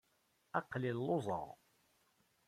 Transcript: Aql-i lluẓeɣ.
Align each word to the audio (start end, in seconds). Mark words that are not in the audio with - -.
Aql-i 0.59 0.91
lluẓeɣ. 0.97 1.47